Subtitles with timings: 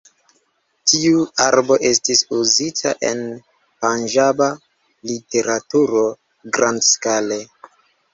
[0.91, 3.21] Tiu arbo estis uzita en
[3.85, 4.47] panĝaba
[5.11, 6.03] literaturo
[6.57, 7.39] grandskale.